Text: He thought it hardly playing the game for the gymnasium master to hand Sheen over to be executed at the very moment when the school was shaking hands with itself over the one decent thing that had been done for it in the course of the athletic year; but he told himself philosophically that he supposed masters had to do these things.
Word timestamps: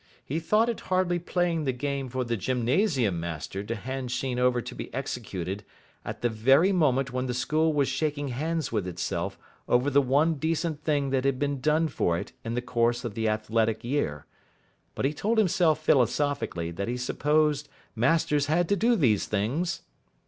He 0.25 0.39
thought 0.39 0.67
it 0.67 0.79
hardly 0.89 1.19
playing 1.19 1.63
the 1.65 1.71
game 1.71 2.09
for 2.09 2.23
the 2.23 2.35
gymnasium 2.35 3.19
master 3.19 3.63
to 3.63 3.75
hand 3.75 4.09
Sheen 4.09 4.39
over 4.39 4.59
to 4.59 4.73
be 4.73 4.91
executed 4.95 5.63
at 6.03 6.23
the 6.23 6.27
very 6.27 6.71
moment 6.71 7.13
when 7.13 7.27
the 7.27 7.35
school 7.35 7.71
was 7.71 7.87
shaking 7.87 8.29
hands 8.29 8.71
with 8.71 8.87
itself 8.87 9.37
over 9.69 9.91
the 9.91 10.01
one 10.01 10.39
decent 10.39 10.83
thing 10.83 11.11
that 11.11 11.23
had 11.23 11.37
been 11.37 11.61
done 11.61 11.87
for 11.87 12.17
it 12.17 12.31
in 12.43 12.55
the 12.55 12.63
course 12.63 13.05
of 13.05 13.13
the 13.13 13.29
athletic 13.29 13.83
year; 13.83 14.25
but 14.95 15.05
he 15.05 15.13
told 15.13 15.37
himself 15.37 15.83
philosophically 15.85 16.71
that 16.71 16.87
he 16.87 16.97
supposed 16.97 17.69
masters 17.95 18.47
had 18.47 18.67
to 18.69 18.75
do 18.75 18.95
these 18.95 19.27
things. 19.27 19.83